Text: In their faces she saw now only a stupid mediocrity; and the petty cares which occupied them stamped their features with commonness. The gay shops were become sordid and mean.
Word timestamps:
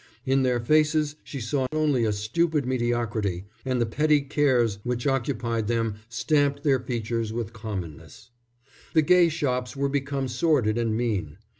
In 0.25 0.41
their 0.41 0.59
faces 0.59 1.15
she 1.23 1.39
saw 1.39 1.67
now 1.71 1.77
only 1.77 2.05
a 2.05 2.11
stupid 2.11 2.65
mediocrity; 2.65 3.45
and 3.63 3.79
the 3.79 3.85
petty 3.85 4.21
cares 4.21 4.79
which 4.83 5.05
occupied 5.05 5.67
them 5.67 5.93
stamped 6.09 6.63
their 6.63 6.79
features 6.79 7.31
with 7.31 7.53
commonness. 7.53 8.31
The 8.93 9.03
gay 9.03 9.29
shops 9.29 9.75
were 9.75 9.89
become 9.89 10.27
sordid 10.27 10.75
and 10.79 10.97
mean. 10.97 11.37